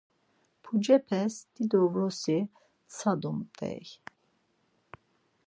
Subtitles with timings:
[0.63, 2.37] Pucepes dido vrosi
[2.89, 3.85] tsadumt̆ey.